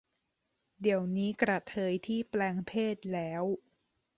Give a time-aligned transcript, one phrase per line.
[0.81, 3.43] เดี๋ยวนี้กระเทยที่แปลงเพศแล้ว